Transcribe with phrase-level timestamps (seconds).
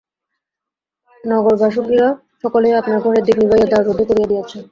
[1.23, 2.07] নগরবাসজ্ঞীরা
[2.41, 4.57] সকলেই আপনার ঘরের দীপ নিবাইয়া দ্বার রুদ্ধ করিয়া দিয়াছে।